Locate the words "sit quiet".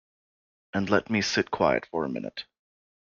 1.21-1.85